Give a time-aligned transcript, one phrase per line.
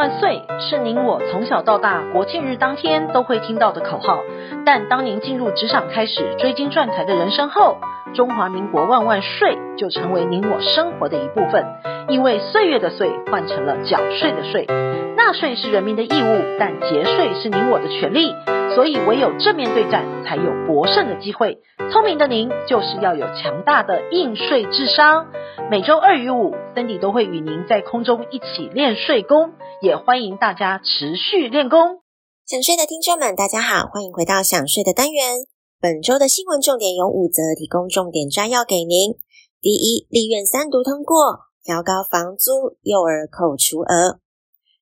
[0.00, 4.20] 万岁是您我从小到大国庆日当天都会听到的口号，
[4.64, 7.76] 但当您进入职场开始追金赚财的人生后，
[8.14, 11.66] 中华民国万万岁就成为您我生活的一部分，
[12.10, 14.66] 因为岁月的岁换成了缴税的税，
[15.16, 18.32] 纳税是人民的义务，但节税是您我的权利，
[18.74, 21.58] 所以唯有正面对战，才有搏胜的机会。
[21.92, 25.28] 聪明的您就是要有强大的应税智商。
[25.70, 32.00] 每周二与五，Cindy 都会与您在空中一起练税功，也欢迎大家持续练功。
[32.44, 35.46] 想税的听众们，大家好，欢迎回到想税的单元。
[35.80, 39.14] 本周的新闻重点有五则，提供重点摘要给您。
[39.62, 44.18] 第一，立院三读通过，调高房租、幼儿扣除额。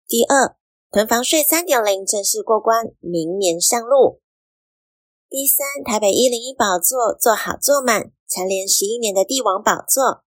[0.07, 0.57] 第二，
[0.91, 4.23] 囤房税三点零正式过关，明年上路。
[5.29, 10.25] 第三，台北一零一宝座做好做满，蝉联十一年的帝王宝座。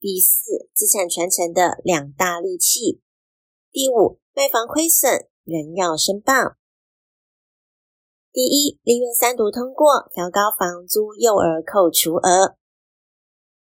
[0.00, 3.02] 第四，资产传承的两大利器。
[3.70, 6.32] 第五，卖房亏损仍要申报。
[8.32, 12.56] 第一，立院三读通过，调高房租、幼儿扣除额。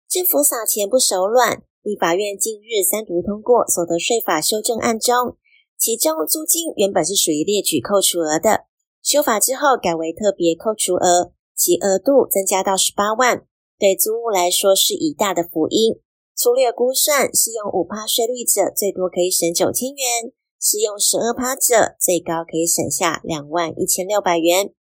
[0.10, 5.38] 政府撒钱不手软，立法院近日三读通过所得税法修正案中，
[5.78, 8.66] 其中租金原本是属于列举扣除额的，
[9.02, 13.46] 修法之后改为特别扣除额，其额度增加到十八万，
[13.80, 16.02] 对租屋来说是一大的福音。
[16.36, 24.74] 粗略估算，适用五趴税率者最多可以省九千元，适用十二趴者最高可以省下两万一千六百元。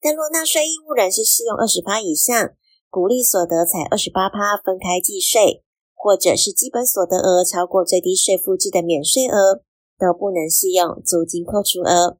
[0.00, 2.56] 但若纳税义务人是适用二十趴以上，
[2.88, 5.62] 股利所得才二十八趴分开计税，
[6.04, 9.64] 或者是基本所得额超过最低税负制的免税额，
[9.98, 12.18] 都不能适用租金扣除额。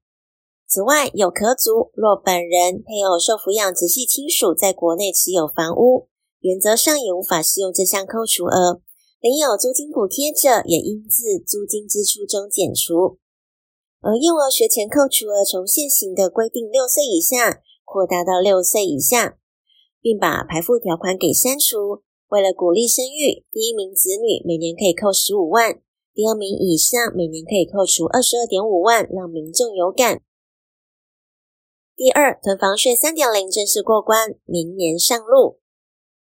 [0.66, 6.08] 此外，有壳族若本人、配偶、受抚养直系亲属在国内持有房屋。
[6.40, 8.80] 原则上也无法适用这项扣除额，
[9.20, 13.18] 领有租金补贴者也应自租金支出中减除。
[14.00, 19.36] 而幼儿学前扣除额从现行的规定六岁以下扩大到六岁以下，
[20.00, 22.00] 并把排付条款给删除。
[22.34, 25.80] 为了鼓励生育，第一名子女每年可以扣十五万，
[26.12, 30.20] 第二名以上每年可以扣除二十二点五万，让民众有感。
[31.94, 35.60] 第二，囤房税三点零正式过关，明年上路。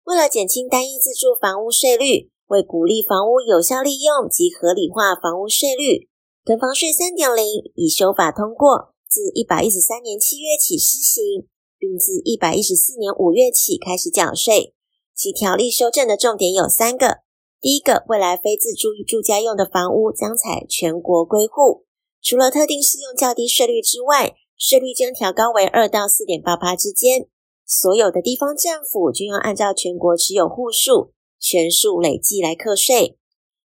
[0.04, 6.10] 为了减轻单一自住房屋税率，为鼓励房屋有效利用及合理化房屋税率，
[6.44, 11.48] 囤房税三点零已修法通过，自一百一十三年七月起施行，
[11.78, 14.75] 并自一百一十四年五月起开始缴税。
[15.16, 17.20] 其条例修正的重点有三个：
[17.58, 21.86] 第一个，未来非自住住家用的房屋将采全国归户，
[22.20, 27.28] 除了特定适用较低税率之外，税率将调高为二到四点八趴之间。
[27.64, 33.16] 所有的地方政府均要按照全国持有户数全数累计来课税。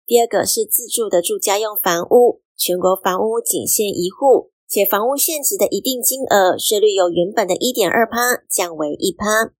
[0.06, 9.54] 第二个是自住的住家用房屋，全国房屋仅限一户，且房屋现值的一定金额税率由原本的一点二趴降为一趴。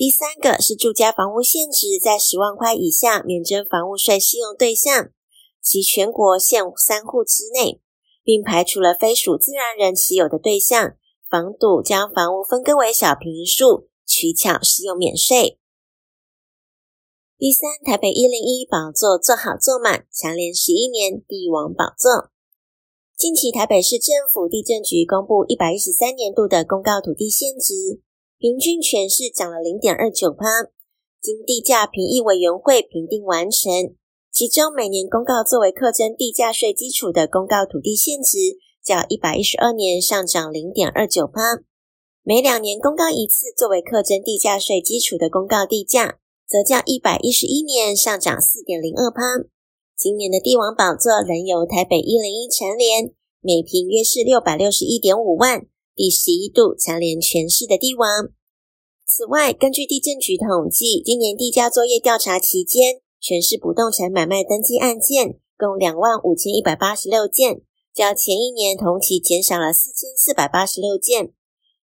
[0.00, 5.10] 第三个是住家房屋现值在十万块以下免征房屋税适用对象，
[5.60, 7.82] 其全国限三户之内，
[8.24, 10.96] 并排除了非属自然人持有的对象。
[11.28, 15.58] 房堵将房屋分割为小坪数，取巧适用免税。
[17.36, 22.30] 第三，台北一零一宝座做好做满，蝉联十一年帝王宝座。
[23.18, 28.00] 近期台北市政府地政局公布一百一十三年度的公告土地现值，
[28.40, 30.46] 平均全市涨了零点二九趴，
[31.20, 33.70] 经地价评议委员会评定完成。
[34.32, 38.56] 其中每年公告作为课征地价税基础的公告土地现值。
[38.82, 41.60] 较一百一十二年上涨零点二九趴，
[42.22, 46.16] 每两年公告一次作为课征地价税基础的公告地价，
[46.48, 49.20] 则较一百一十一年上涨四点零二趴。
[49.94, 53.12] 今年的帝王宝座仍由台北一零一蝉联，
[53.42, 55.66] 每坪约是六百六十一点五万，
[56.00, 58.30] 第十一度蝉联全市的帝王。
[59.06, 67.60] 此外，根据地政局统计，今年地价作业调查期间，全市不动产买卖登记案件共两万五千一百八十六件。
[67.92, 71.34] 较前一年同期减少了四千四百八十六件，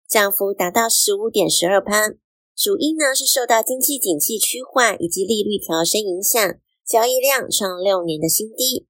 [0.09, 2.09] 涨幅达到十五点十二趴。
[2.57, 6.41] 主因呢是受到经济景气趋缓以及利率调升影响，
[6.89, 8.87] 交易量创六年的新低。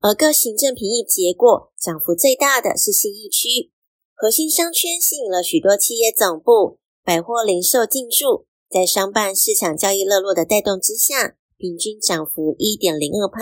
[0.00, 3.70] 而各行政评议结果涨幅最大的是信义区，
[4.22, 13.40] 核心商圈吸引了许多企业总部、百货零售进驻，在商办市场交易热络的带动之下，平均涨幅一点零二趴。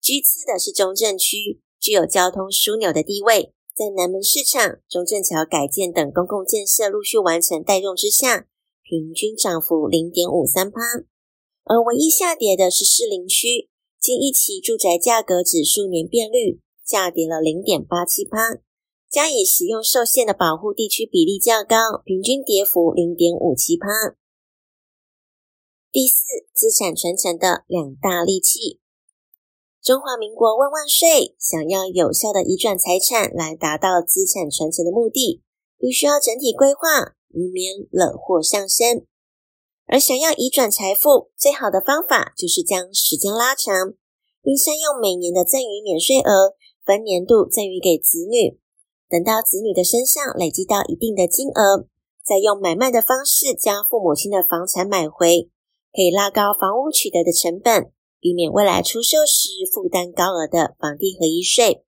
[0.00, 1.60] 居次的是中正区。
[1.78, 8.48] 具有交通枢纽的地位，在南门市场、中正桥改建等公共建设陆续完成带动之下，
[8.82, 10.80] 平均涨幅零点五三趴。
[11.64, 13.68] 而唯一下跌的是士林区，
[14.00, 18.62] 近一期住宅价格指数年变率下跌了零点八七趴，
[19.10, 24.14] 加以使用受限的保护地区比例较高，平均跌幅零点五七趴。
[25.90, 28.78] 第四，资产传承的两大利器。
[29.82, 31.34] 中华民国万万岁！
[31.40, 35.42] 想要有效的移转财产来达到资产传承的目的，
[35.76, 39.08] 必须要整体规划，以免惹祸上身。
[39.86, 43.94] 而想要移转财富，最好的方法就是将时间拉长，
[44.40, 46.54] 并善用每年的赠与免税额，
[46.84, 48.60] 分年度赠与给子女。
[49.10, 51.88] 等到子女的身上累积到一定的金额，
[52.24, 55.50] 再用买卖的方式将父母亲的房产买回，
[55.92, 57.92] 可以拉高房屋取得的成本。
[58.22, 61.86] 避免未来出售时负担高额的房地合一税，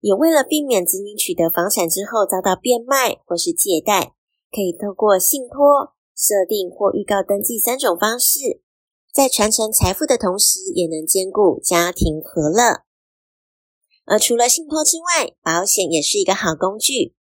[0.00, 4.14] 也为了避免子女取得房产之后遭到变卖或是借贷，
[4.50, 8.60] 可以透过信托、设定或预告登记三种方式，
[9.14, 12.82] 在传承财富的同时，也能兼顾家庭和乐。
[14.06, 17.14] 而除了信托之外，保险也是一个好工具。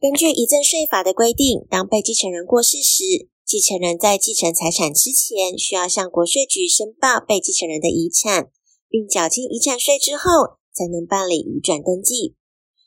[0.00, 8.48] 根据遗赠税法的规定，当被继承人过世时，继承人在继承财产之前，需要向国税局申报被继承人的遗产，
[8.88, 12.36] 并缴清遗产税之后，才能办理移转登记。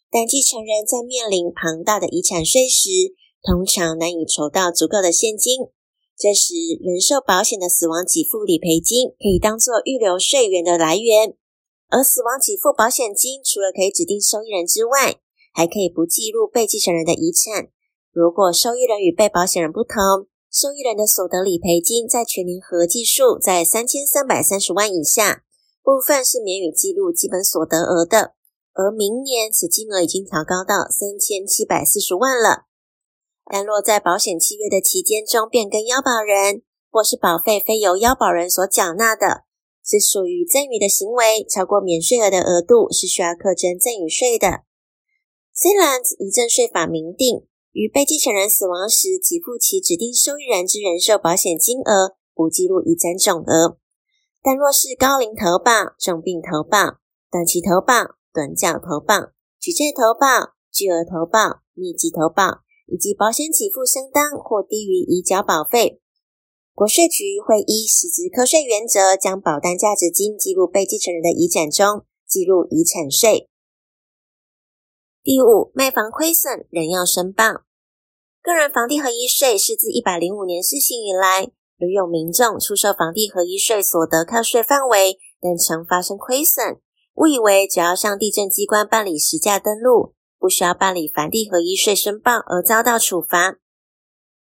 [0.09, 2.89] 但继承人在面临庞大的遗产税时，
[3.43, 5.67] 通常难以筹到足够的现金。
[6.17, 11.35] 这时，人寿保险的死亡给付理赔金可以当作预留税源的来源。
[11.93, 15.21] 而死亡给付保险金除了可以指定受益人之外，
[15.53, 17.69] 还可以不计入被继承人的遗产。
[18.11, 25.43] 如果受益人与被保险人不同，受益人的所得理赔金在全年合计数在三千三百三十万以下，
[25.83, 28.33] 部分是免予记录基本所得额的，
[28.73, 32.65] 而明年此金额已经调高到三千七百四十万了。
[33.45, 39.43] 但若在保险契约的期间中变更腰保人，或是保费非由腰保人所缴纳的，
[39.85, 44.63] 是属于赠与的行为，超过免税额的额度是需要课征赠与税的。
[45.53, 53.77] 虽然遗赠税法明定，于被继承人死亡时，给付其指定受益人之人寿保险金额，不计入遗产总额。
[54.41, 66.01] 但若是高龄投保、重病投保、短期投保、短缴投保、举债投保、巨额投保、密集投保，以及保险给付相当或低于已缴保费，
[66.75, 73.47] 国税局会依实质课税原则，将保单价值金计入被继承人的遗产中，计入遗产税。
[75.21, 77.45] 第五，卖房亏损仍要申报。
[78.41, 86.81] 个人房地合一税是自一百零五年施行以来，屡有民众出售房地合一税所得课税范围，但曾发生亏损，
[87.13, 93.59] 误以为只要向地政机关办理实价登录，不需要办理房地合一税申报而遭到处罚。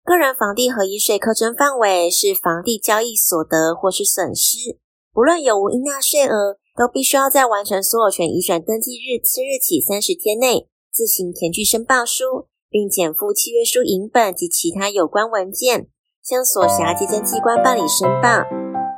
[0.08, 4.78] 个人房地合一税课征范围是房地交易所得或是损失，
[5.12, 6.56] 不论有无应纳税额。
[6.78, 15.88] 都必须要在完成所有权移转登记日次日起三十天内自行填具申报书，并检附契约书影本及其他有关文件，
[16.22, 18.44] 向所辖稽征机关办理申报。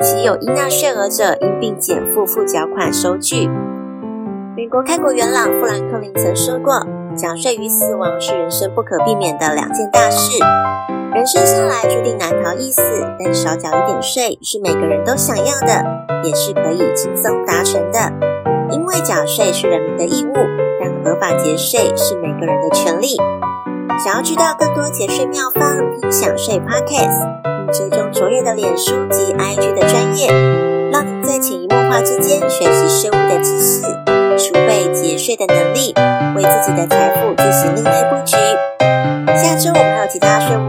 [0.05, 3.49] 其有应纳税额者，应并检附附缴款收据。
[4.55, 6.85] 美国开国元老富兰克林曾说过
[7.17, 10.39] ：“缴税与死亡是人生不可避免的两件大事。
[11.13, 12.81] 人生下来注定难逃一死，
[13.19, 15.85] 但少缴一点税是每个人都想要的。”
[16.23, 17.99] 也是可以轻松达成的，
[18.71, 20.35] 因为缴税是人民的义务，
[20.79, 23.17] 但合法节税是每个人的权利。
[24.05, 30.29] 想要知道更多节税妙方，听享税 Podcast，并追踪卓越的脸书及 IG 的专业，
[30.93, 33.83] 让您在潜移默化之间学习税务的知识，
[34.37, 35.95] 储备节税的能力，
[36.37, 38.37] 为自己的财富进行另类布局。
[39.35, 40.69] 下周我们还有其他税务